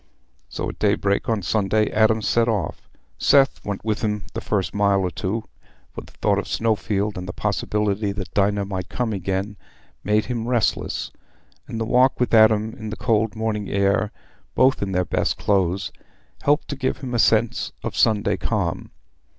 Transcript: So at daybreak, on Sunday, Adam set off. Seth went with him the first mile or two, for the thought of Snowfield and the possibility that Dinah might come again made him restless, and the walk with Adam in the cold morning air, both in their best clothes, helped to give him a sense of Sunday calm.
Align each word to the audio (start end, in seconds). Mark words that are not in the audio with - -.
So 0.49 0.67
at 0.69 0.79
daybreak, 0.79 1.29
on 1.29 1.43
Sunday, 1.43 1.91
Adam 1.91 2.23
set 2.23 2.47
off. 2.49 2.89
Seth 3.19 3.63
went 3.63 3.85
with 3.85 4.01
him 4.01 4.23
the 4.33 4.41
first 4.41 4.73
mile 4.73 5.01
or 5.01 5.11
two, 5.11 5.43
for 5.93 6.01
the 6.01 6.11
thought 6.13 6.39
of 6.39 6.47
Snowfield 6.47 7.19
and 7.19 7.27
the 7.29 7.33
possibility 7.33 8.11
that 8.11 8.33
Dinah 8.33 8.65
might 8.65 8.89
come 8.89 9.13
again 9.13 9.57
made 10.03 10.25
him 10.25 10.47
restless, 10.47 11.11
and 11.67 11.79
the 11.79 11.85
walk 11.85 12.19
with 12.19 12.33
Adam 12.33 12.73
in 12.73 12.89
the 12.89 12.95
cold 12.95 13.35
morning 13.35 13.69
air, 13.69 14.11
both 14.55 14.81
in 14.81 14.91
their 14.91 15.05
best 15.05 15.37
clothes, 15.37 15.91
helped 16.41 16.67
to 16.69 16.75
give 16.75 16.97
him 17.01 17.13
a 17.13 17.19
sense 17.19 17.71
of 17.83 17.95
Sunday 17.95 18.37
calm. 18.37 18.89